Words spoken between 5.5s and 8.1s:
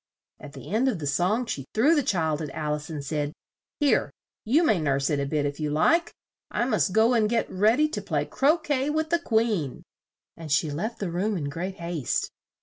you like; I must go and get read y to